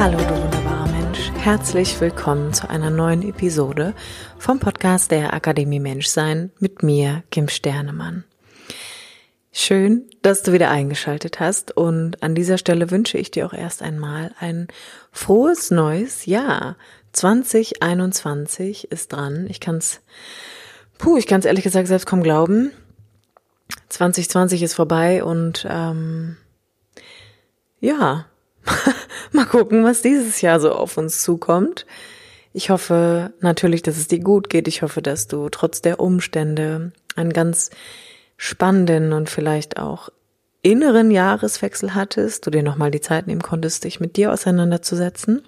Hallo 0.00 0.16
du 0.16 0.30
wunderbarer 0.30 0.88
Mensch, 0.88 1.30
herzlich 1.36 2.00
willkommen 2.00 2.54
zu 2.54 2.70
einer 2.70 2.88
neuen 2.88 3.20
Episode 3.20 3.92
vom 4.38 4.58
Podcast 4.58 5.10
der 5.10 5.34
Akademie 5.34 5.78
Menschsein 5.78 6.50
mit 6.58 6.82
mir, 6.82 7.22
Kim 7.30 7.48
Sternemann. 7.48 8.24
Schön, 9.52 10.08
dass 10.22 10.42
du 10.42 10.54
wieder 10.54 10.70
eingeschaltet 10.70 11.38
hast 11.38 11.76
und 11.76 12.22
an 12.22 12.34
dieser 12.34 12.56
Stelle 12.56 12.90
wünsche 12.90 13.18
ich 13.18 13.30
dir 13.30 13.44
auch 13.44 13.52
erst 13.52 13.82
einmal 13.82 14.34
ein 14.40 14.68
frohes 15.12 15.70
neues 15.70 16.24
Jahr. 16.24 16.78
2021 17.12 18.90
ist 18.90 19.12
dran. 19.12 19.48
Ich 19.50 19.60
kann's, 19.60 20.00
puh, 20.96 21.18
ich 21.18 21.26
kann's 21.26 21.44
ehrlich 21.44 21.64
gesagt 21.64 21.88
selbst 21.88 22.06
kaum 22.06 22.22
glauben. 22.22 22.72
2020 23.90 24.62
ist 24.62 24.72
vorbei 24.72 25.22
und 25.22 25.66
ähm, 25.68 26.38
ja, 27.80 28.24
Mal 29.32 29.46
gucken, 29.46 29.84
was 29.84 30.02
dieses 30.02 30.40
Jahr 30.40 30.60
so 30.60 30.72
auf 30.72 30.96
uns 30.96 31.22
zukommt. 31.22 31.86
Ich 32.52 32.70
hoffe 32.70 33.32
natürlich, 33.40 33.82
dass 33.82 33.96
es 33.96 34.08
dir 34.08 34.18
gut 34.18 34.50
geht. 34.50 34.66
Ich 34.66 34.82
hoffe, 34.82 35.02
dass 35.02 35.28
du 35.28 35.48
trotz 35.50 35.82
der 35.82 36.00
Umstände 36.00 36.92
einen 37.14 37.32
ganz 37.32 37.70
spannenden 38.36 39.12
und 39.12 39.30
vielleicht 39.30 39.78
auch 39.78 40.08
inneren 40.62 41.10
Jahreswechsel 41.10 41.94
hattest, 41.94 42.46
du 42.46 42.50
dir 42.50 42.62
nochmal 42.62 42.90
die 42.90 43.00
Zeit 43.00 43.26
nehmen 43.26 43.42
konntest, 43.42 43.84
dich 43.84 44.00
mit 44.00 44.16
dir 44.16 44.32
auseinanderzusetzen. 44.32 45.42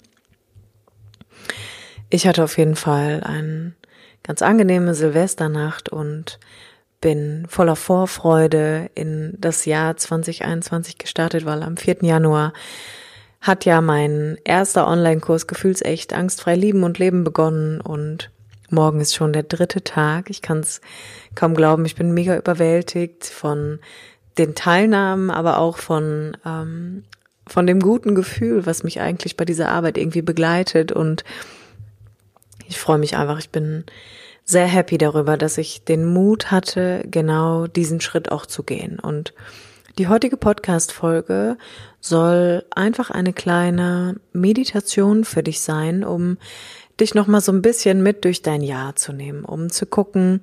Ich 2.08 2.27
hatte 2.27 2.44
auf 2.44 2.56
jeden 2.58 2.77
Fall 2.77 3.22
eine 3.25 3.72
ganz 4.22 4.42
angenehme 4.42 4.94
Silvesternacht 4.94 5.88
und 5.88 6.38
bin 7.00 7.47
voller 7.48 7.77
Vorfreude 7.77 8.91
in 8.94 9.34
das 9.38 9.64
Jahr 9.64 9.97
2021 9.97 10.98
gestartet, 10.98 11.44
weil 11.44 11.62
am 11.62 11.77
4. 11.77 11.97
Januar 12.03 12.53
hat 13.43 13.65
ja 13.65 13.81
mein 13.81 14.39
erster 14.45 14.87
Online-Kurs 14.87 15.48
Gefühlsecht, 15.48 16.12
Angstfrei 16.12 16.55
Lieben 16.55 16.85
und 16.85 17.01
Leben 17.01 17.25
begonnen 17.25 17.81
und 17.81 18.31
morgen 18.71 19.01
ist 19.01 19.17
schon 19.17 19.33
der 19.33 19.43
dritte 19.43 19.83
Tag. 19.83 20.31
Ich 20.31 20.43
kann 20.43 20.61
es 20.61 20.81
kaum 21.34 21.55
glauben, 21.55 21.84
ich 21.84 21.97
bin 21.97 22.15
mega 22.15 22.37
überwältigt 22.37 23.27
von 23.27 23.81
den 24.39 24.55
Teilnahmen, 24.55 25.31
aber 25.31 25.59
auch 25.59 25.77
von, 25.77 26.37
ähm, 26.47 27.03
von 27.47 27.67
dem 27.67 27.81
guten 27.81 28.15
Gefühl, 28.15 28.65
was 28.65 28.84
mich 28.84 29.01
eigentlich 29.01 29.37
bei 29.37 29.45
dieser 29.45 29.69
Arbeit 29.71 29.99
irgendwie 29.99 30.23
begleitet. 30.23 30.93
Und 30.93 31.25
ich 32.69 32.79
freue 32.79 32.99
mich 32.99 33.17
einfach, 33.17 33.41
ich 33.41 33.51
bin 33.51 33.84
sehr 34.45 34.67
happy 34.67 34.99
darüber, 34.99 35.37
dass 35.37 35.59
ich 35.59 35.84
den 35.84 36.06
Mut 36.06 36.53
hatte, 36.53 37.03
genau 37.11 37.67
diesen 37.67 38.01
Schritt 38.01 38.31
auch 38.31 38.47
zu 38.47 38.62
gehen. 38.62 39.01
Und 39.01 39.34
die 39.98 40.09
heutige 40.09 40.37
Podcast-Folge 40.37 41.59
soll 42.01 42.65
einfach 42.71 43.11
eine 43.11 43.33
kleine 43.33 44.17
Meditation 44.33 45.25
für 45.25 45.43
dich 45.43 45.61
sein, 45.61 46.05
um 46.05 46.39
dich 46.99 47.15
nochmal 47.15 47.41
so 47.41 47.53
ein 47.53 47.62
bisschen 47.62 48.03
mit 48.03 48.25
durch 48.25 48.43
dein 48.43 48.62
Jahr 48.62 48.97
zu 48.97 49.12
nehmen, 49.12 49.44
um 49.44 49.71
zu 49.71 49.87
gucken, 49.87 50.41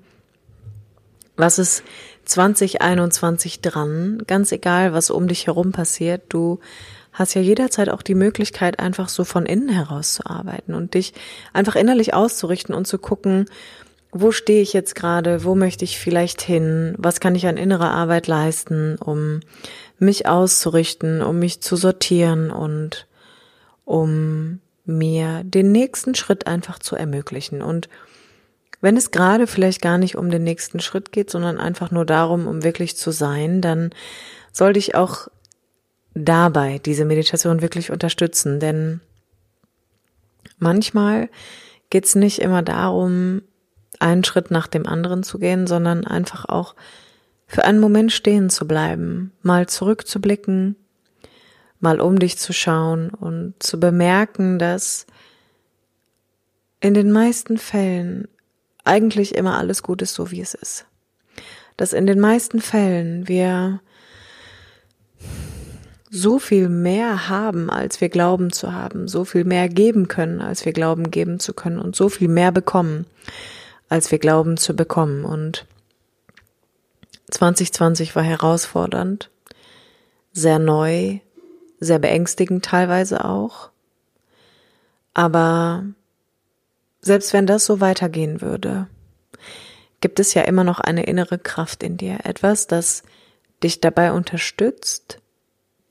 was 1.35 1.57
ist 1.57 1.83
2021 2.25 3.61
dran, 3.61 4.23
ganz 4.27 4.51
egal, 4.51 4.93
was 4.93 5.09
um 5.09 5.27
dich 5.27 5.47
herum 5.47 5.71
passiert, 5.71 6.23
du 6.29 6.59
hast 7.11 7.33
ja 7.33 7.41
jederzeit 7.41 7.89
auch 7.89 8.01
die 8.01 8.15
Möglichkeit, 8.15 8.79
einfach 8.79 9.09
so 9.09 9.23
von 9.23 9.45
innen 9.45 9.69
heraus 9.69 10.13
zu 10.15 10.25
arbeiten 10.25 10.73
und 10.73 10.93
dich 10.93 11.13
einfach 11.53 11.75
innerlich 11.75 12.13
auszurichten 12.13 12.75
und 12.75 12.85
zu 12.85 12.97
gucken, 12.99 13.45
wo 14.11 14.31
stehe 14.31 14.61
ich 14.61 14.73
jetzt 14.73 14.95
gerade, 14.95 15.43
wo 15.43 15.55
möchte 15.55 15.85
ich 15.85 15.99
vielleicht 15.99 16.41
hin, 16.41 16.95
was 16.97 17.19
kann 17.19 17.35
ich 17.35 17.45
an 17.45 17.57
innerer 17.57 17.91
Arbeit 17.91 18.27
leisten, 18.27 18.95
um 18.97 19.41
mich 19.99 20.27
auszurichten, 20.27 21.21
um 21.21 21.37
mich 21.39 21.61
zu 21.61 21.75
sortieren 21.75 22.49
und 22.49 23.07
um 23.85 24.61
mir 24.85 25.43
den 25.43 25.71
nächsten 25.71 26.15
Schritt 26.15 26.47
einfach 26.47 26.79
zu 26.79 26.95
ermöglichen. 26.95 27.61
Und 27.61 27.89
wenn 28.81 28.97
es 28.97 29.11
gerade 29.11 29.45
vielleicht 29.45 29.81
gar 29.81 29.97
nicht 29.97 30.15
um 30.15 30.31
den 30.31 30.43
nächsten 30.43 30.79
Schritt 30.79 31.11
geht, 31.11 31.29
sondern 31.29 31.59
einfach 31.59 31.91
nur 31.91 32.05
darum, 32.05 32.47
um 32.47 32.63
wirklich 32.63 32.97
zu 32.97 33.11
sein, 33.11 33.61
dann 33.61 33.91
sollte 34.51 34.79
ich 34.79 34.95
auch 34.95 35.27
dabei 36.15 36.79
diese 36.79 37.05
Meditation 37.05 37.61
wirklich 37.61 37.91
unterstützen. 37.91 38.59
Denn 38.59 39.01
manchmal 40.57 41.29
geht 41.91 42.05
es 42.05 42.15
nicht 42.15 42.39
immer 42.39 42.63
darum, 42.63 43.41
einen 43.99 44.23
Schritt 44.23 44.51
nach 44.51 44.67
dem 44.67 44.87
anderen 44.87 45.23
zu 45.23 45.39
gehen, 45.39 45.67
sondern 45.67 46.05
einfach 46.05 46.45
auch 46.45 46.75
für 47.47 47.65
einen 47.65 47.79
Moment 47.79 48.11
stehen 48.11 48.49
zu 48.49 48.67
bleiben, 48.67 49.31
mal 49.41 49.67
zurückzublicken, 49.67 50.75
mal 51.79 51.99
um 51.99 52.19
dich 52.19 52.37
zu 52.37 52.53
schauen 52.53 53.09
und 53.09 53.55
zu 53.59 53.79
bemerken, 53.79 54.59
dass 54.59 55.05
in 56.79 56.93
den 56.93 57.11
meisten 57.11 57.57
Fällen 57.57 58.27
eigentlich 58.83 59.35
immer 59.35 59.57
alles 59.57 59.83
gut 59.83 60.01
ist, 60.01 60.13
so 60.13 60.31
wie 60.31 60.41
es 60.41 60.53
ist. 60.53 60.85
Dass 61.75 61.93
in 61.93 62.07
den 62.07 62.19
meisten 62.19 62.61
Fällen 62.61 63.27
wir 63.27 63.81
so 66.09 66.39
viel 66.39 66.69
mehr 66.69 67.29
haben, 67.29 67.69
als 67.69 68.01
wir 68.01 68.09
glauben 68.09 68.51
zu 68.51 68.73
haben, 68.73 69.07
so 69.07 69.25
viel 69.25 69.43
mehr 69.43 69.69
geben 69.69 70.07
können, 70.07 70.41
als 70.41 70.65
wir 70.65 70.73
glauben 70.73 71.11
geben 71.11 71.39
zu 71.39 71.53
können 71.53 71.79
und 71.79 71.95
so 71.95 72.09
viel 72.09 72.27
mehr 72.27 72.51
bekommen, 72.51 73.05
als 73.89 74.11
wir 74.11 74.19
glauben 74.19 74.57
zu 74.57 74.75
bekommen. 74.75 75.25
Und 75.25 75.65
2020 77.31 78.15
war 78.15 78.23
herausfordernd, 78.23 79.29
sehr 80.31 80.59
neu, 80.59 81.19
sehr 81.79 81.99
beängstigend 81.99 82.63
teilweise 82.63 83.25
auch. 83.25 83.69
Aber 85.13 85.83
selbst 87.01 87.33
wenn 87.33 87.47
das 87.47 87.65
so 87.65 87.81
weitergehen 87.81 88.41
würde, 88.41 88.87
gibt 90.01 90.19
es 90.19 90.33
ja 90.33 90.43
immer 90.43 90.63
noch 90.63 90.79
eine 90.79 91.03
innere 91.03 91.39
Kraft 91.39 91.83
in 91.83 91.97
dir, 91.97 92.19
etwas, 92.23 92.67
das 92.67 93.03
dich 93.63 93.81
dabei 93.81 94.13
unterstützt, 94.13 95.19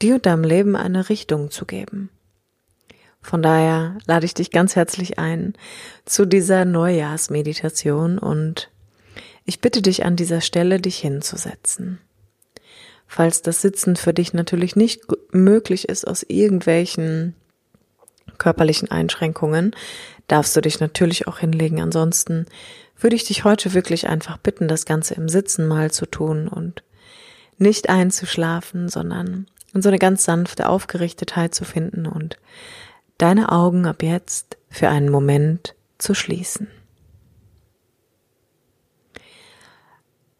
dir 0.00 0.14
und 0.14 0.26
deinem 0.26 0.44
Leben 0.44 0.76
eine 0.76 1.08
Richtung 1.08 1.50
zu 1.50 1.66
geben. 1.66 2.10
Von 3.21 3.43
daher 3.43 3.99
lade 4.06 4.27
ich 4.27 4.34
dich 4.34 4.51
ganz 4.51 4.77
herzlich 4.77 5.19
ein 5.19 5.55
zu 6.05 6.25
dieser 6.25 6.65
Neujahrsmeditation 6.65 8.19
und 8.19 8.71
ich 9.45 9.61
bitte 9.61 9.83
dich 9.83 10.05
an 10.05 10.17
dieser 10.17 10.41
Stelle, 10.41 10.81
dich 10.81 10.99
hinzusetzen. 10.99 11.99
Falls 13.06 13.43
das 13.43 13.62
Sitzen 13.62 13.97
für 13.97 14.12
dich 14.12 14.34
natürlich 14.34 14.77
nicht 14.77 15.01
möglich 15.33 15.89
ist 15.89 16.06
aus 16.06 16.23
irgendwelchen 16.23 17.34
körperlichen 18.37 18.91
Einschränkungen, 18.91 19.75
darfst 20.29 20.55
du 20.55 20.61
dich 20.61 20.79
natürlich 20.81 21.27
auch 21.27 21.39
hinlegen. 21.39 21.81
Ansonsten 21.81 22.47
würde 22.99 23.17
ich 23.17 23.25
dich 23.25 23.45
heute 23.45 23.75
wirklich 23.75 24.09
einfach 24.09 24.37
bitten, 24.37 24.69
das 24.69 24.85
Ganze 24.85 25.15
im 25.15 25.29
Sitzen 25.29 25.67
mal 25.67 25.91
zu 25.91 26.06
tun 26.06 26.49
und 26.49 26.83
nicht 27.56 27.89
einzuschlafen, 27.89 28.88
sondern 28.88 29.47
in 29.75 29.82
so 29.82 29.88
eine 29.88 29.99
ganz 29.99 30.25
sanfte 30.25 30.69
Aufgerichtetheit 30.69 31.55
zu 31.55 31.64
finden 31.64 32.06
und 32.06 32.38
deine 33.19 33.53
Augen 33.53 33.87
ab 33.87 34.03
jetzt 34.03 34.56
für 34.70 34.88
einen 34.88 35.11
Moment 35.11 35.75
zu 35.99 36.15
schließen. 36.15 36.69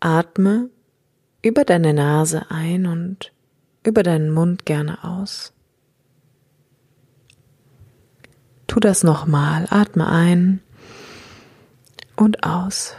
Atme 0.01 0.71
über 1.43 1.65
deine 1.65 1.93
Nase 1.93 2.47
ein 2.51 2.87
und 2.87 3.33
über 3.83 4.03
deinen 4.03 4.31
Mund 4.31 4.65
gerne 4.65 5.03
aus. 5.03 5.53
Tu 8.69 8.81
das 8.81 9.03
nochmal. 9.03 9.67
Atme 9.71 10.09
ein 10.09 10.61
und 12.17 12.45
aus. 12.45 12.95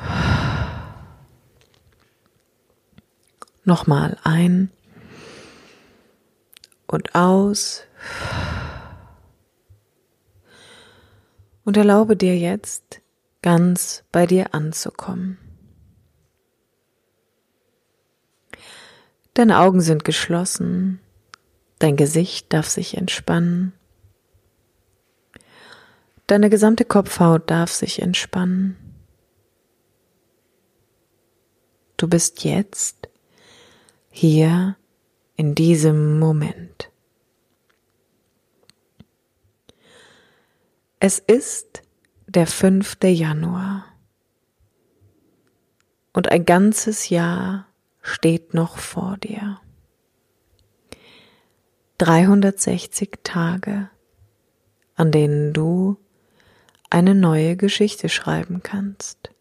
Nochmal 3.64 4.18
ein 4.24 4.72
und 6.88 7.14
aus. 7.14 7.84
Und 11.70 11.78
erlaube 11.78 12.18
dir 12.18 12.36
jetzt 12.36 13.00
ganz 13.44 14.04
bei 14.12 14.26
dir 14.26 14.54
anzukommen. 14.56 15.38
Deine 19.36 19.60
Augen 19.60 19.80
sind 19.80 20.04
geschlossen, 20.04 21.00
dein 21.78 21.96
Gesicht 21.96 22.52
darf 22.52 22.68
sich 22.68 22.98
entspannen 22.98 23.74
Deine 26.30 26.52
gesamte 26.52 26.86
Kopfhaut 26.86 27.50
darf 27.50 27.72
sich 27.72 28.04
entspannen. 28.04 28.78
Du 31.98 32.08
bist 32.08 32.44
jetzt 32.44 33.10
hier 34.12 34.76
in 35.36 35.56
diesem 35.56 36.20
Moment. 36.20 36.89
Es 41.02 41.18
ist 41.18 41.84
der 42.28 42.46
5. 42.46 42.98
Januar 43.04 43.86
und 46.12 46.30
ein 46.30 46.44
ganzes 46.44 47.08
Jahr 47.08 47.68
steht 48.02 48.54
noch 48.54 48.78
vor 48.78 49.16
dir. 49.16 49.62
360 52.00 53.20
Tage, 53.24 53.90
an 54.96 55.14
denen 55.14 55.54
du 55.54 55.96
eine 56.90 57.16
neue 57.16 57.56
Geschichte 57.56 58.10
schreiben 58.10 58.62
kannst. 58.62 59.34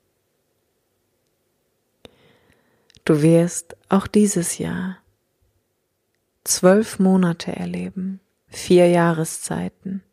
Du 3.05 3.21
wirst 3.21 3.77
auch 3.89 4.07
dieses 4.07 4.59
Jahr 4.59 4.99
zwölf 6.45 7.01
Monate 7.01 7.57
erleben, 7.57 8.21
vier 8.47 8.89
Jahreszeiten, 8.89 10.05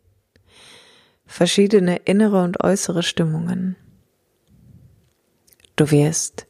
verschiedene 1.26 1.98
innere 1.98 2.44
und 2.44 2.64
äußere 2.64 3.04
Stimmungen. 3.04 3.76
Du 5.76 5.92
wirst 5.92 6.48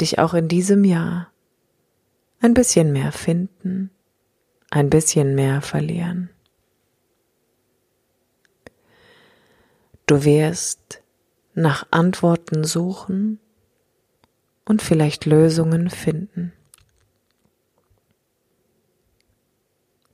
dich 0.00 0.18
auch 0.18 0.34
in 0.34 0.48
diesem 0.48 0.84
Jahr 0.84 1.30
ein 2.40 2.54
bisschen 2.54 2.92
mehr 2.92 3.12
finden, 3.12 3.90
ein 4.70 4.90
bisschen 4.90 5.34
mehr 5.34 5.62
verlieren. 5.62 6.30
Du 10.06 10.24
wirst 10.24 11.02
nach 11.54 11.86
Antworten 11.90 12.64
suchen 12.64 13.38
und 14.64 14.82
vielleicht 14.82 15.24
Lösungen 15.24 15.90
finden. 15.90 16.52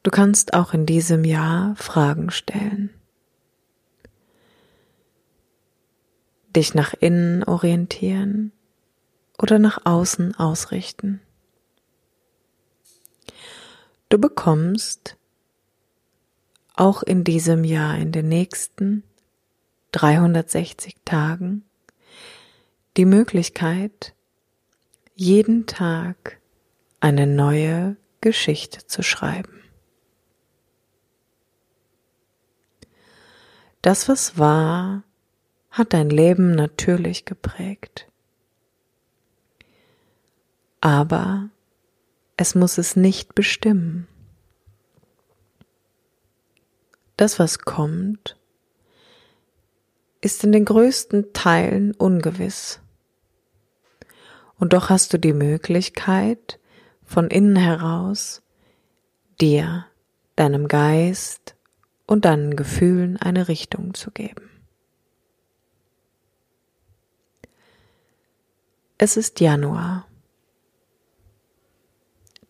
Du 0.03 0.11
kannst 0.11 0.55
auch 0.55 0.73
in 0.75 0.87
diesem 0.87 1.25
Jahr 1.25 1.75
Fragen 1.77 2.31
stellen, 2.31 2.91
dich 6.55 6.75
nach 6.75 6.95
innen 6.95 7.45
orientieren 7.45 8.53
oder 9.39 9.59
nach 9.59 9.85
außen 9.85 10.35
ausrichten. 10.37 11.21
Du 14.09 14.19
bekommst 14.19 15.17
auch 16.75 17.03
in 17.03 17.25
diesem 17.25 17.65
Jahr, 17.65 17.99
in 17.99 18.13
den 18.13 18.29
nächsten 18.29 19.03
360 19.93 20.97
Tagen, 21.05 21.65
die 22.97 23.05
Möglichkeit, 23.05 24.15
jeden 25.15 25.67
Tag 25.67 26.41
eine 27.01 27.27
neue 27.27 27.97
Geschichte 28.21 28.87
zu 28.87 29.03
schreiben. 29.03 29.63
Das, 33.83 34.09
was 34.09 34.39
war, 34.39 35.05
hat 35.79 35.93
dein 35.93 36.11
Leben 36.11 36.55
natürlich 36.55 37.25
geprägt 37.25 38.09
aber 40.81 41.51
es 42.37 42.55
muss 42.55 42.79
es 42.79 42.97
nicht 42.97 43.35
bestimmen. 43.35 44.07
Das, 47.17 47.39
was 47.39 47.59
kommt, 47.61 48.37
ist 50.21 50.45
in 50.45 50.53
den 50.53 50.65
größten 50.65 51.33
Teilen 51.33 51.93
ungewiss. 51.95 52.81
Und 54.57 54.73
doch 54.73 54.89
hast 54.89 55.13
du 55.13 55.19
die 55.19 55.33
Möglichkeit, 55.33 56.61
von 57.05 57.29
innen 57.29 57.57
heraus 57.57 58.43
dir, 59.41 59.87
deinem 60.37 60.69
Geist 60.69 61.57
und 62.07 62.25
deinen 62.25 62.55
Gefühlen 62.55 63.17
eine 63.17 63.49
Richtung 63.49 63.95
zu 63.95 64.11
geben. 64.11 64.58
Es 69.01 69.17
ist 69.17 69.39
Januar 69.39 70.09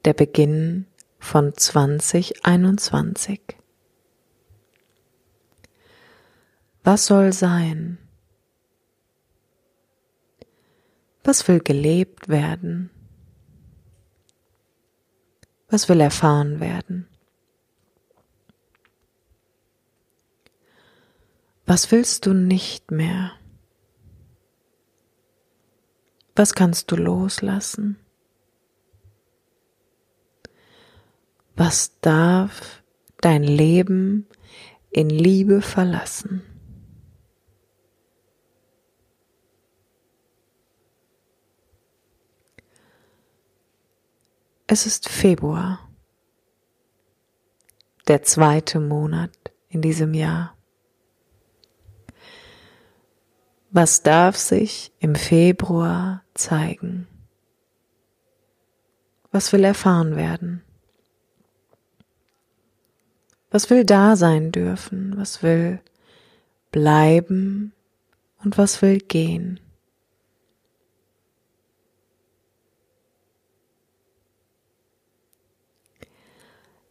der 0.07 0.15
Beginn 0.15 0.87
von 1.19 1.55
2021. 1.55 3.43
Was 6.85 7.05
soll 7.05 7.35
sein? 7.35 7.99
Was 11.23 11.47
will 11.49 11.61
gelebt 11.61 12.31
werden? 12.31 12.89
Was 15.69 15.91
will 15.91 16.01
erfahren 16.01 16.61
werden? 16.61 17.07
Was 21.67 21.93
willst 21.93 22.25
du 22.25 22.33
nicht 22.33 22.91
mehr? 22.91 23.38
Was 26.39 26.55
kannst 26.55 26.93
du 26.93 26.95
loslassen? 26.95 27.99
Was 31.57 31.99
darf 32.01 32.85
dein 33.21 33.43
Leben 33.43 34.29
in 34.91 35.11
Liebe 35.11 35.63
verlassen? 35.63 36.45
Es 44.69 44.87
ist 44.87 45.09
Februar, 45.09 45.91
der 48.07 48.23
zweite 48.23 48.79
Monat 48.79 49.33
in 49.71 49.83
diesem 49.83 50.15
Jahr. 50.15 50.57
Was 53.71 54.05
darf 54.05 54.37
sich 54.37 54.93
im 55.01 55.17
Februar 55.17 56.23
zeigen? 56.39 57.07
Was 59.31 59.53
will 59.53 59.65
erfahren 59.65 60.17
werden? 60.17 60.63
Was 63.51 63.71
will 63.71 63.85
da 63.85 64.17
sein 64.17 64.53
dürfen? 64.53 65.17
Was 65.17 65.43
will 65.43 65.81
bleiben? 66.71 67.73
Und 68.45 68.57
was 68.57 68.83
will 68.83 68.99
gehen? 68.99 69.61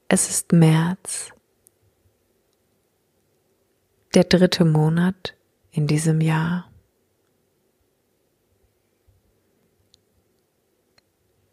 Es 0.10 0.30
ist 0.30 0.54
März, 0.54 1.32
der 4.14 4.24
dritte 4.24 4.64
Monat 4.64 5.36
in 5.72 5.86
diesem 5.86 6.22
Jahr. 6.22 6.72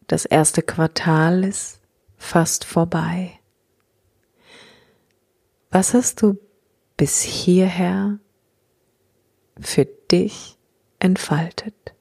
Das 0.07 0.25
erste 0.25 0.63
Quartal 0.63 1.45
ist 1.45 1.81
fast 2.17 2.65
vorbei. 2.65 3.39
Was 5.71 5.95
hast 5.95 6.23
du 6.23 6.39
bis 6.97 7.21
hierher 7.21 8.19
für 9.61 9.87
dich 9.87 10.57
entfaltet? 11.01 11.95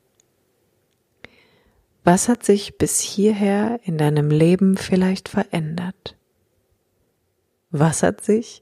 Was 2.03 2.27
hat 2.27 2.43
sich 2.43 2.77
bis 2.77 2.99
hierher 2.99 3.79
in 3.83 3.97
deinem 3.97 4.29
Leben 4.29 4.77
vielleicht 4.77 5.29
verändert? 5.29 6.17
Was 7.71 8.03
hat 8.03 8.21
sich 8.21 8.61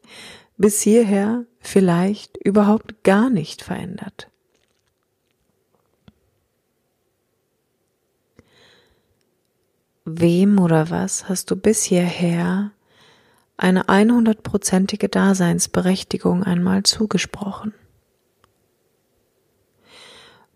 bis 0.58 0.82
hierher 0.82 1.46
vielleicht 1.60 2.38
überhaupt 2.38 3.04
gar 3.04 3.30
nicht 3.30 3.64
verändert? 3.64 4.31
Wem 10.20 10.60
oder 10.60 10.90
was 10.90 11.30
hast 11.30 11.52
du 11.52 11.56
bis 11.56 11.84
hierher 11.84 12.72
eine 13.56 13.86
100%ige 13.86 15.08
Daseinsberechtigung 15.08 16.44
einmal 16.44 16.84
zugesprochen? 16.84 17.74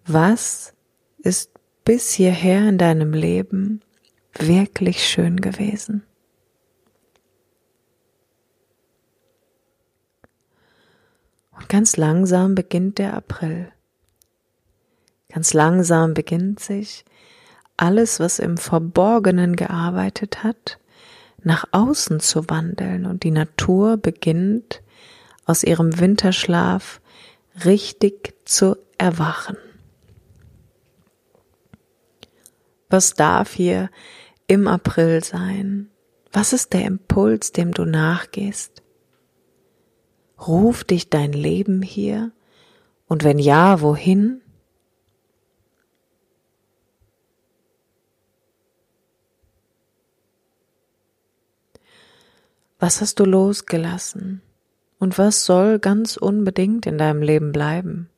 Was 0.05 0.73
ist 1.19 1.51
bis 1.85 2.11
hierher 2.11 2.67
in 2.67 2.77
deinem 2.77 3.13
Leben 3.13 3.81
wirklich 4.37 5.07
schön 5.07 5.39
gewesen? 5.39 6.03
Und 11.51 11.69
ganz 11.69 11.95
langsam 11.95 12.55
beginnt 12.55 12.97
der 12.97 13.13
April. 13.13 13.71
Ganz 15.29 15.53
langsam 15.53 16.13
beginnt 16.13 16.59
sich 16.59 17.05
alles, 17.77 18.19
was 18.19 18.39
im 18.39 18.57
Verborgenen 18.57 19.55
gearbeitet 19.55 20.43
hat, 20.43 20.79
nach 21.43 21.65
außen 21.71 22.19
zu 22.19 22.49
wandeln 22.49 23.05
und 23.05 23.23
die 23.23 23.31
Natur 23.31 23.97
beginnt 23.97 24.81
aus 25.45 25.63
ihrem 25.63 25.99
Winterschlaf 25.99 27.01
richtig 27.63 28.33
zu 28.45 28.77
erwachen. 28.97 29.57
Was 32.89 33.13
darf 33.13 33.53
hier 33.53 33.89
im 34.47 34.67
April 34.67 35.23
sein? 35.23 35.89
Was 36.31 36.53
ist 36.53 36.73
der 36.73 36.85
Impuls, 36.85 37.51
dem 37.51 37.73
du 37.73 37.85
nachgehst? 37.85 38.83
Ruft 40.39 40.89
dich 40.89 41.09
dein 41.09 41.33
Leben 41.33 41.81
hier? 41.81 42.31
Und 43.07 43.23
wenn 43.23 43.39
ja, 43.39 43.81
wohin? 43.81 44.41
Was 52.85 53.01
hast 53.01 53.19
du 53.19 53.25
losgelassen? 53.25 54.43
Und 54.99 55.17
was 55.17 55.43
soll 55.43 55.79
ganz 55.79 56.17
unbedingt 56.17 56.85
in 56.85 56.99
deinem 56.99 57.23
Leben 57.23 57.51
bleiben? 57.51 58.11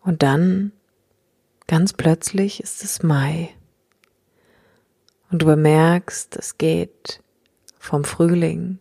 Und 0.00 0.22
dann, 0.22 0.70
ganz 1.66 1.92
plötzlich, 1.92 2.62
ist 2.62 2.84
es 2.84 3.02
Mai. 3.02 3.50
Und 5.32 5.42
du 5.42 5.46
bemerkst, 5.46 6.36
es 6.36 6.56
geht 6.56 7.20
vom 7.80 8.04
Frühling 8.04 8.78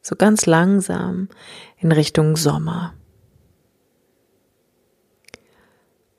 so 0.00 0.16
ganz 0.16 0.46
langsam 0.46 1.28
in 1.76 1.92
Richtung 1.92 2.38
Sommer. 2.38 2.94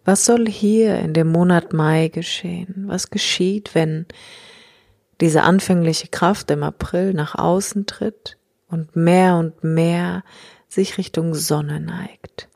Was 0.04 0.26
soll 0.26 0.48
hier 0.48 1.00
in 1.00 1.14
dem 1.14 1.28
Monat 1.28 1.74
Mai 1.74 2.08
geschehen? 2.08 2.86
Was 2.88 3.12
geschieht, 3.12 3.76
wenn 3.76 4.08
diese 5.20 5.44
anfängliche 5.44 6.08
Kraft 6.08 6.50
im 6.50 6.64
April 6.64 7.14
nach 7.14 7.36
außen 7.36 7.86
tritt 7.86 8.38
und 8.68 8.96
mehr 8.96 9.36
und 9.36 9.64
mehr 9.64 10.24
sich 10.68 10.98
Richtung 10.98 11.36
Sonne 11.36 11.80
neigt? 11.80 12.48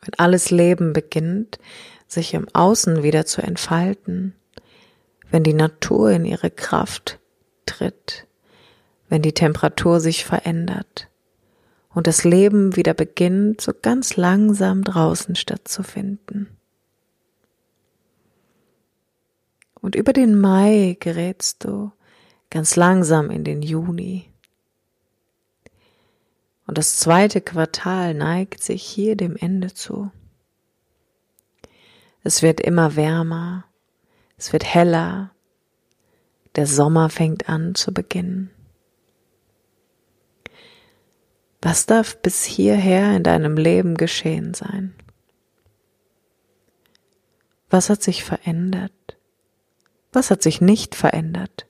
Wenn 0.00 0.14
alles 0.18 0.50
Leben 0.50 0.92
beginnt, 0.92 1.58
sich 2.06 2.32
im 2.34 2.46
Außen 2.52 3.02
wieder 3.02 3.26
zu 3.26 3.42
entfalten, 3.42 4.34
wenn 5.30 5.42
die 5.42 5.54
Natur 5.54 6.12
in 6.12 6.24
ihre 6.24 6.50
Kraft 6.50 7.18
tritt, 7.66 8.26
wenn 9.08 9.20
die 9.20 9.34
Temperatur 9.34 10.00
sich 10.00 10.24
verändert 10.24 11.08
und 11.98 12.06
das 12.06 12.22
Leben 12.22 12.76
wieder 12.76 12.94
beginnt, 12.94 13.60
so 13.60 13.72
ganz 13.82 14.14
langsam 14.14 14.84
draußen 14.84 15.34
stattzufinden. 15.34 16.46
Und 19.74 19.96
über 19.96 20.12
den 20.12 20.38
Mai 20.38 20.96
gerätst 21.00 21.64
du 21.64 21.90
ganz 22.50 22.76
langsam 22.76 23.30
in 23.30 23.42
den 23.42 23.62
Juni. 23.62 24.32
Und 26.68 26.78
das 26.78 26.98
zweite 26.98 27.40
Quartal 27.40 28.14
neigt 28.14 28.62
sich 28.62 28.84
hier 28.84 29.16
dem 29.16 29.34
Ende 29.34 29.74
zu. 29.74 30.12
Es 32.22 32.42
wird 32.42 32.60
immer 32.60 32.94
wärmer, 32.94 33.64
es 34.36 34.52
wird 34.52 34.64
heller, 34.64 35.32
der 36.54 36.68
Sommer 36.68 37.10
fängt 37.10 37.48
an 37.48 37.74
zu 37.74 37.92
beginnen. 37.92 38.52
Was 41.60 41.86
darf 41.86 42.20
bis 42.22 42.44
hierher 42.44 43.16
in 43.16 43.24
deinem 43.24 43.56
Leben 43.56 43.96
geschehen 43.96 44.54
sein? 44.54 44.94
Was 47.70 47.90
hat 47.90 48.02
sich 48.02 48.24
verändert? 48.24 48.92
Was 50.12 50.30
hat 50.30 50.42
sich 50.42 50.60
nicht 50.60 50.94
verändert? 50.94 51.66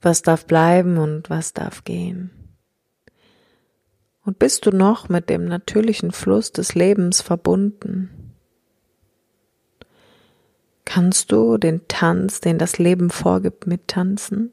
Was 0.00 0.22
darf 0.22 0.46
bleiben 0.46 0.98
und 0.98 1.30
was 1.30 1.52
darf 1.52 1.84
gehen? 1.84 2.30
Und 4.24 4.38
bist 4.38 4.66
du 4.66 4.70
noch 4.70 5.08
mit 5.08 5.30
dem 5.30 5.44
natürlichen 5.44 6.10
Fluss 6.10 6.52
des 6.52 6.74
Lebens 6.74 7.22
verbunden? 7.22 8.34
Kannst 10.84 11.32
du 11.32 11.56
den 11.56 11.86
Tanz, 11.88 12.40
den 12.40 12.58
das 12.58 12.78
Leben 12.78 13.10
vorgibt, 13.10 13.66
mittanzen? 13.66 14.52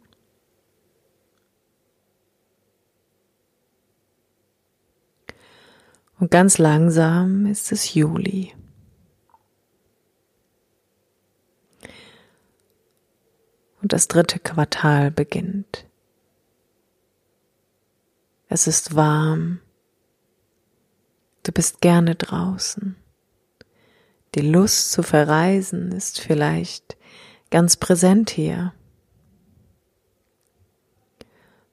Und 6.19 6.31
ganz 6.31 6.57
langsam 6.57 7.45
ist 7.45 7.71
es 7.71 7.93
Juli. 7.93 8.53
und 13.81 13.93
das 13.93 14.07
dritte 14.07 14.39
Quartal 14.39 15.11
beginnt. 15.11 15.85
Es 18.47 18.67
ist 18.67 18.95
warm. 18.95 19.59
Du 21.43 21.51
bist 21.51 21.81
gerne 21.81 22.15
draußen. 22.15 22.95
Die 24.35 24.41
Lust 24.41 24.91
zu 24.91 25.01
verreisen 25.01 25.91
ist 25.91 26.19
vielleicht 26.19 26.97
ganz 27.49 27.77
präsent 27.77 28.29
hier. 28.29 28.73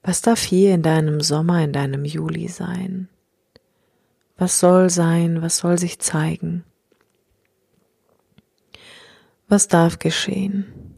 Was 0.02 0.22
darf 0.22 0.42
hier 0.42 0.74
in 0.74 0.82
deinem 0.82 1.20
Sommer, 1.20 1.62
in 1.62 1.72
deinem 1.72 2.04
Juli 2.04 2.48
sein? 2.48 3.08
Was 4.38 4.60
soll 4.60 4.90
sein? 4.90 5.40
Was 5.40 5.58
soll 5.58 5.78
sich 5.78 5.98
zeigen? 5.98 6.64
Was 9.48 9.68
darf 9.68 9.98
geschehen? 9.98 10.94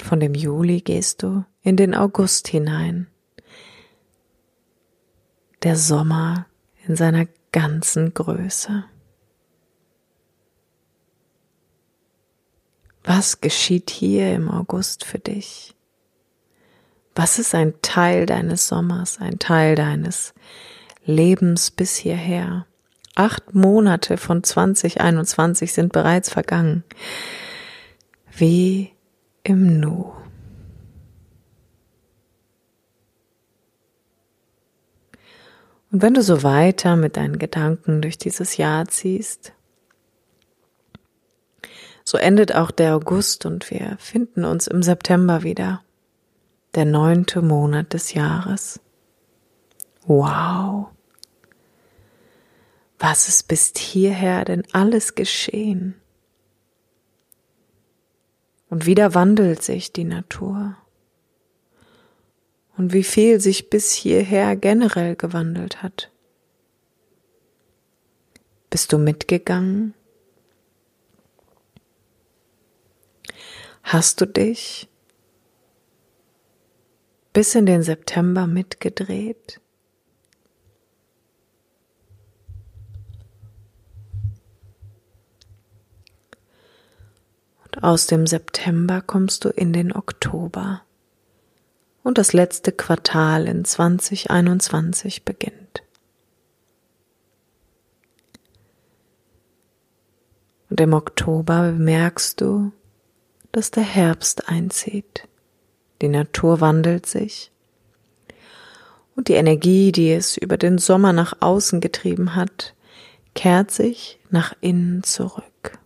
Von 0.00 0.18
dem 0.18 0.34
Juli 0.34 0.80
gehst 0.80 1.22
du 1.22 1.44
in 1.62 1.76
den 1.76 1.94
August 1.94 2.48
hinein. 2.48 3.06
Der 5.62 5.76
Sommer 5.76 6.46
in 6.86 6.96
seiner 6.96 7.26
ganzen 7.52 8.12
Größe. 8.12 8.84
Was 13.04 13.40
geschieht 13.40 13.90
hier 13.90 14.32
im 14.34 14.48
August 14.48 15.04
für 15.04 15.18
dich? 15.18 15.74
Was 17.14 17.38
ist 17.38 17.54
ein 17.54 17.74
Teil 17.82 18.26
deines 18.26 18.68
Sommers, 18.68 19.18
ein 19.20 19.38
Teil 19.38 19.74
deines 19.74 20.34
Lebens 21.04 21.70
bis 21.70 21.96
hierher? 21.96 22.66
Acht 23.14 23.54
Monate 23.54 24.16
von 24.16 24.42
2021 24.42 25.72
sind 25.72 25.92
bereits 25.92 26.30
vergangen. 26.30 26.84
Wie 28.30 28.92
im 29.42 29.80
Nu. 29.80 30.12
Und 35.90 36.00
wenn 36.00 36.14
du 36.14 36.22
so 36.22 36.42
weiter 36.42 36.96
mit 36.96 37.18
deinen 37.18 37.38
Gedanken 37.38 38.00
durch 38.00 38.16
dieses 38.16 38.56
Jahr 38.56 38.88
ziehst, 38.88 39.52
so 42.04 42.18
endet 42.18 42.54
auch 42.54 42.70
der 42.70 42.94
August 42.94 43.46
und 43.46 43.70
wir 43.70 43.96
finden 43.98 44.44
uns 44.44 44.66
im 44.66 44.82
September 44.82 45.42
wieder, 45.42 45.82
der 46.74 46.84
neunte 46.84 47.42
Monat 47.42 47.92
des 47.92 48.14
Jahres. 48.14 48.80
Wow! 50.06 50.88
Was 52.98 53.28
ist 53.28 53.48
bis 53.48 53.72
hierher 53.76 54.44
denn 54.44 54.62
alles 54.72 55.14
geschehen? 55.14 55.96
Und 58.68 58.86
wieder 58.86 59.14
wandelt 59.14 59.62
sich 59.62 59.92
die 59.92 60.04
Natur. 60.04 60.76
Und 62.76 62.92
wie 62.92 63.02
viel 63.02 63.38
sich 63.40 63.68
bis 63.70 63.92
hierher 63.92 64.56
generell 64.56 65.14
gewandelt 65.14 65.82
hat. 65.82 66.10
Bist 68.70 68.92
du 68.92 68.98
mitgegangen? 68.98 69.92
Hast 73.82 74.20
du 74.20 74.26
dich 74.26 74.88
bis 77.32 77.54
in 77.54 77.66
den 77.66 77.82
September 77.82 78.46
mitgedreht? 78.46 79.60
Aus 87.80 88.06
dem 88.06 88.26
September 88.26 89.00
kommst 89.00 89.44
du 89.44 89.48
in 89.48 89.72
den 89.72 89.92
Oktober 89.92 90.82
und 92.04 92.18
das 92.18 92.32
letzte 92.32 92.70
Quartal 92.70 93.48
in 93.48 93.64
2021 93.64 95.24
beginnt. 95.24 95.82
Und 100.70 100.80
im 100.80 100.92
Oktober 100.92 101.72
bemerkst 101.72 102.40
du, 102.40 102.72
dass 103.52 103.70
der 103.70 103.82
Herbst 103.82 104.48
einzieht. 104.48 105.28
Die 106.00 106.08
Natur 106.08 106.60
wandelt 106.60 107.06
sich. 107.06 107.52
Und 109.14 109.28
die 109.28 109.34
Energie, 109.34 109.92
die 109.92 110.10
es 110.10 110.36
über 110.36 110.56
den 110.56 110.78
Sommer 110.78 111.12
nach 111.12 111.36
außen 111.40 111.80
getrieben 111.80 112.34
hat, 112.34 112.74
kehrt 113.34 113.70
sich 113.70 114.18
nach 114.30 114.54
innen 114.60 115.02
zurück. 115.02 115.78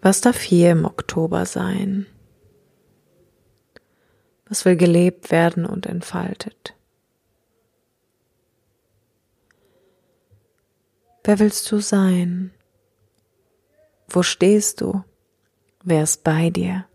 Was 0.00 0.20
darf 0.20 0.40
hier 0.40 0.72
im 0.72 0.84
Oktober 0.84 1.46
sein? 1.46 2.06
Was 4.48 4.64
will 4.64 4.76
gelebt 4.76 5.30
werden 5.30 5.66
und 5.66 5.86
entfaltet? 5.86 6.74
Wer 11.24 11.40
willst 11.40 11.70
du 11.72 11.80
sein? 11.80 12.52
Wo 14.16 14.22
stehst 14.22 14.80
du? 14.80 15.04
Wer 15.84 16.04
ist 16.04 16.24
bei 16.24 16.48
dir? 16.48 16.86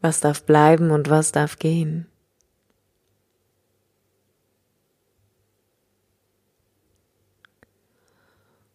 Was 0.00 0.20
darf 0.20 0.42
bleiben 0.44 0.90
und 0.90 1.10
was 1.10 1.32
darf 1.32 1.58
gehen? 1.58 2.06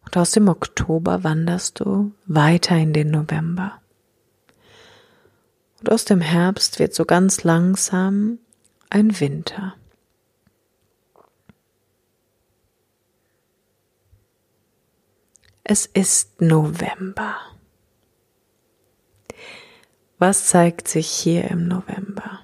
Und 0.04 0.16
aus 0.16 0.30
dem 0.30 0.46
Oktober 0.46 1.24
wanderst 1.24 1.80
du 1.80 2.12
weiter 2.26 2.76
in 2.76 2.92
den 2.92 3.10
November. 3.10 3.82
Und 5.80 5.90
aus 5.90 6.04
dem 6.04 6.20
Herbst 6.20 6.78
wird 6.78 6.94
so 6.94 7.04
ganz 7.04 7.42
langsam 7.42 8.38
ein 8.90 9.18
Winter. 9.18 9.74
Es 15.66 15.86
ist 15.86 16.42
November. 16.42 17.36
Was 20.18 20.48
zeigt 20.48 20.88
sich 20.88 21.08
hier 21.08 21.50
im 21.50 21.66
November? 21.66 22.40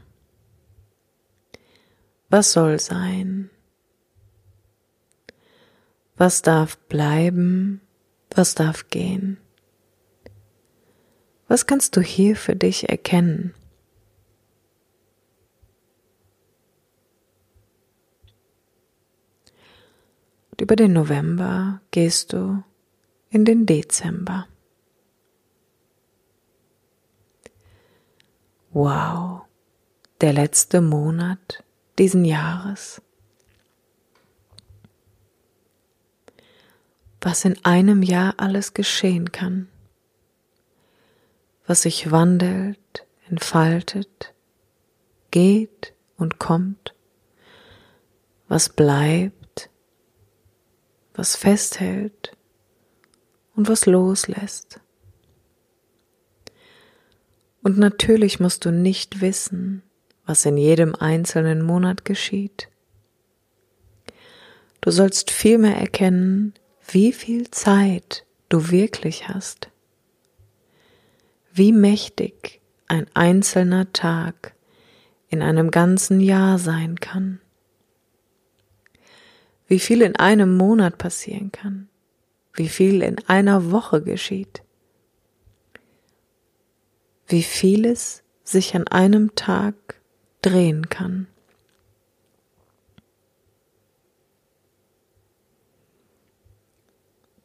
Was 2.30 2.52
soll 2.52 2.80
sein? 2.80 3.50
Was 6.16 6.40
darf 6.40 6.78
bleiben? 6.78 7.82
Was 8.30 8.54
darf 8.54 8.88
gehen? 8.88 9.36
Was 11.46 11.66
kannst 11.66 11.96
du 11.96 12.00
hier 12.00 12.36
für 12.36 12.56
dich 12.56 12.88
erkennen? 12.88 13.52
Und 20.52 20.62
über 20.62 20.74
den 20.74 20.94
November 20.94 21.82
gehst 21.90 22.32
du 22.32 22.64
in 23.30 23.44
den 23.44 23.66
Dezember. 23.66 24.46
Wow, 28.72 29.42
der 30.20 30.32
letzte 30.32 30.80
Monat 30.80 31.64
diesen 31.98 32.24
Jahres. 32.24 33.02
was 37.20 37.44
in 37.44 37.62
einem 37.64 38.02
Jahr 38.02 38.34
alles 38.38 38.74
geschehen 38.74 39.30
kann, 39.32 39.68
was 41.66 41.82
sich 41.82 42.10
wandelt, 42.10 43.06
entfaltet, 43.28 44.34
geht 45.30 45.94
und 46.16 46.38
kommt, 46.38 46.94
was 48.48 48.70
bleibt, 48.70 49.70
was 51.14 51.36
festhält 51.36 52.36
und 53.54 53.68
was 53.68 53.86
loslässt. 53.86 54.80
Und 57.62 57.78
natürlich 57.78 58.40
musst 58.40 58.64
du 58.64 58.72
nicht 58.72 59.20
wissen, 59.20 59.82
was 60.24 60.46
in 60.46 60.56
jedem 60.56 60.94
einzelnen 60.94 61.62
Monat 61.62 62.04
geschieht. 62.04 62.68
Du 64.80 64.90
sollst 64.90 65.30
vielmehr 65.30 65.76
erkennen, 65.76 66.54
wie 66.88 67.12
viel 67.12 67.50
Zeit 67.50 68.24
du 68.48 68.70
wirklich 68.70 69.28
hast, 69.28 69.70
wie 71.52 71.72
mächtig 71.72 72.60
ein 72.86 73.06
einzelner 73.12 73.92
Tag 73.92 74.54
in 75.28 75.42
einem 75.42 75.70
ganzen 75.70 76.20
Jahr 76.20 76.58
sein 76.58 76.98
kann, 76.98 77.40
wie 79.68 79.78
viel 79.78 80.00
in 80.00 80.16
einem 80.16 80.56
Monat 80.56 80.96
passieren 80.96 81.52
kann, 81.52 81.89
wie 82.54 82.68
viel 82.68 83.02
in 83.02 83.18
einer 83.28 83.70
Woche 83.70 84.02
geschieht, 84.02 84.62
wie 87.26 87.42
vieles 87.42 88.22
sich 88.44 88.74
an 88.74 88.86
einem 88.88 89.34
Tag 89.34 90.00
drehen 90.42 90.88
kann. 90.88 91.28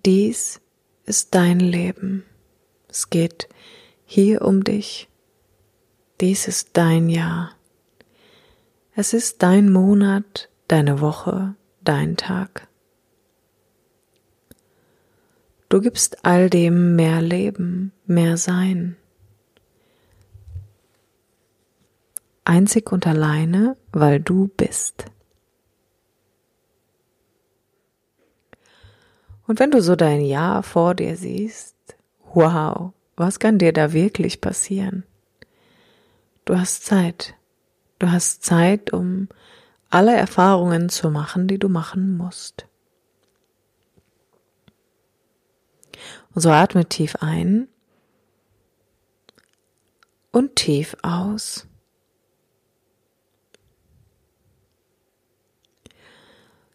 Dies 0.05 0.61
ist 1.05 1.33
dein 1.33 1.59
Leben. 1.59 2.23
Es 2.87 3.09
geht 3.09 3.49
hier 4.05 4.43
um 4.43 4.63
dich. 4.63 5.09
Dies 6.21 6.47
ist 6.47 6.69
dein 6.73 7.09
Jahr. 7.09 7.55
Es 8.93 9.13
ist 9.13 9.41
dein 9.41 9.71
Monat, 9.71 10.49
deine 10.67 11.01
Woche, 11.01 11.55
dein 11.83 12.17
Tag. 12.17 12.67
Du 15.75 15.81
gibst 15.81 16.23
all 16.23 16.49
dem 16.49 16.95
mehr 16.95 17.21
Leben, 17.21 17.91
mehr 18.05 18.37
Sein. 18.37 18.95
Einzig 22.45 22.93
und 22.93 23.05
alleine, 23.05 23.75
weil 23.91 24.21
du 24.21 24.47
bist. 24.47 25.07
Und 29.47 29.59
wenn 29.59 29.69
du 29.69 29.81
so 29.81 29.97
dein 29.97 30.21
Jahr 30.21 30.63
vor 30.63 30.95
dir 30.95 31.17
siehst, 31.17 31.75
wow, 32.33 32.93
was 33.17 33.39
kann 33.39 33.57
dir 33.57 33.73
da 33.73 33.91
wirklich 33.91 34.39
passieren? 34.39 35.03
Du 36.45 36.57
hast 36.57 36.85
Zeit. 36.85 37.35
Du 37.99 38.09
hast 38.09 38.45
Zeit, 38.45 38.93
um 38.93 39.27
alle 39.89 40.15
Erfahrungen 40.15 40.87
zu 40.87 41.09
machen, 41.09 41.49
die 41.49 41.59
du 41.59 41.67
machen 41.67 42.15
musst. 42.15 42.65
Und 46.35 46.41
so 46.41 46.49
atme 46.51 46.85
tief 46.85 47.15
ein 47.21 47.69
und 50.31 50.55
tief 50.57 50.95
aus. 51.01 51.65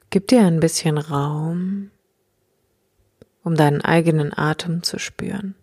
Gib 0.09 0.27
dir 0.29 0.45
ein 0.45 0.61
bisschen 0.61 0.99
Raum 0.99 1.91
um 3.43 3.55
deinen 3.55 3.81
eigenen 3.81 4.37
Atem 4.37 4.83
zu 4.83 4.99
spüren. 4.99 5.55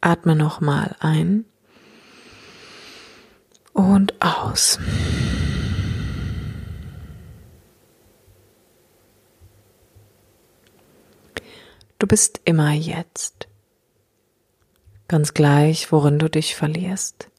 Atme 0.00 0.36
nochmal 0.36 0.96
ein 1.00 1.46
und 3.74 4.14
aus. 4.22 4.78
Du 11.98 12.06
bist 12.06 12.40
immer 12.44 12.72
jetzt, 12.72 13.48
ganz 15.08 15.34
gleich, 15.34 15.92
worin 15.92 16.18
du 16.18 16.30
dich 16.30 16.54
verlierst. 16.54 17.30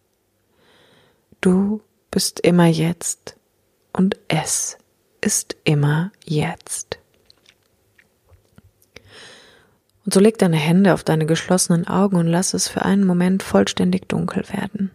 Du 1.41 1.82
bist 2.12 2.39
immer 2.39 2.65
jetzt 2.65 3.38
und 3.93 4.17
es 4.28 4.78
ist 5.21 5.56
immer 5.63 6.12
jetzt. 6.26 7.00
Und 10.04 10.13
so 10.13 10.19
leg 10.19 10.38
deine 10.38 10.58
Hände 10.58 10.93
auf 10.93 11.04
deine 11.04 11.26
geschlossenen 11.26 11.88
Augen 11.88 12.15
und 12.15 12.28
lass 12.28 12.54
es 12.54 12.67
für 12.67 12.84
einen 12.84 13.06
Moment 13.06 13.43
vollständig 13.43 14.08
dunkel 14.08 14.43
werden. 14.50 14.91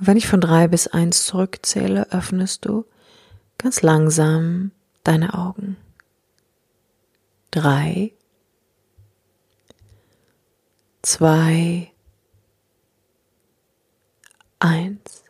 Und 0.00 0.06
wenn 0.06 0.16
ich 0.16 0.26
von 0.26 0.40
drei 0.40 0.66
bis 0.66 0.86
eins 0.86 1.26
zurückzähle, 1.26 2.10
öffnest 2.10 2.64
du 2.64 2.86
ganz 3.58 3.82
langsam 3.82 4.70
deine 5.04 5.34
Augen. 5.34 5.76
Drei, 7.50 8.12
zwei, 11.02 11.92
eins. 14.58 15.22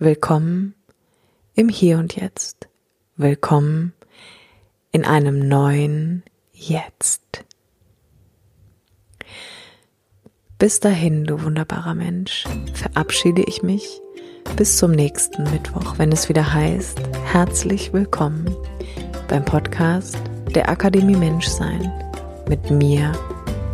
Willkommen 0.00 0.74
im 1.54 1.68
Hier 1.68 1.98
und 1.98 2.16
Jetzt. 2.16 2.66
Willkommen 3.14 3.92
in 4.90 5.04
einem 5.04 5.46
neuen 5.46 6.24
Jetzt. 6.52 7.45
Bis 10.58 10.80
dahin, 10.80 11.24
du 11.24 11.42
wunderbarer 11.42 11.94
Mensch, 11.94 12.46
verabschiede 12.72 13.42
ich 13.46 13.62
mich, 13.62 14.00
bis 14.56 14.78
zum 14.78 14.92
nächsten 14.92 15.42
Mittwoch, 15.52 15.98
wenn 15.98 16.10
es 16.10 16.30
wieder 16.30 16.54
heißt, 16.54 16.98
herzlich 17.30 17.92
willkommen 17.92 18.56
beim 19.28 19.44
Podcast 19.44 20.16
der 20.54 20.70
Akademie 20.70 21.14
Menschsein 21.16 21.92
mit 22.48 22.70
mir, 22.70 23.12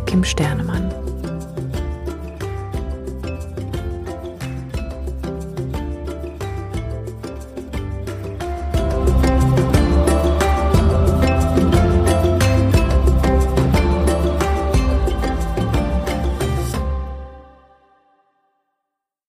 Kim 0.07 0.25
Sternemann. 0.25 1.02